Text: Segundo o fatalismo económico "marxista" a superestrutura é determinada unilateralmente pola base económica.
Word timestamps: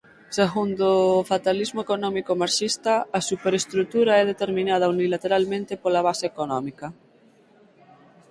Segundo 0.39 0.85
o 1.21 1.27
fatalismo 1.31 1.79
económico 1.85 2.31
"marxista" 2.43 2.93
a 3.17 3.19
superestrutura 3.29 4.13
é 4.21 4.23
determinada 4.31 4.91
unilateralmente 4.95 5.73
pola 5.83 6.05
base 6.07 6.25
económica. 6.31 6.87